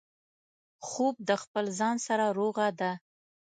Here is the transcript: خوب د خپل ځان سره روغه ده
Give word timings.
خوب 0.87 1.15
د 1.29 1.31
خپل 1.43 1.65
ځان 1.79 1.95
سره 2.07 2.25
روغه 2.37 2.67
ده 2.79 2.91